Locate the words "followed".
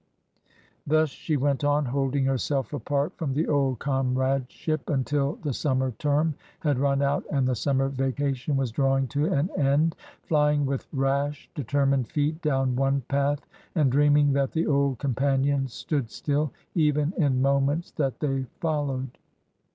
18.59-19.19